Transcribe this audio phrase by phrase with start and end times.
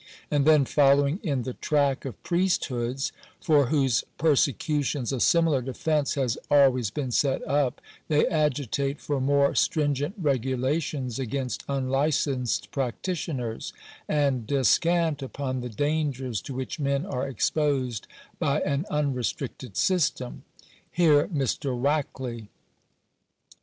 [0.31, 6.39] And then, following in the track of priesthoods, for whose persecutions a similar defence has
[6.49, 13.73] always been set up, they agitate for more stringent regula tions against unlicensed practitioners,
[14.07, 18.07] and descant upon the dangers to which men are exposed
[18.39, 20.41] by an unrestricted system.
[20.91, 21.79] Hear Mr.
[21.79, 22.47] Wakley.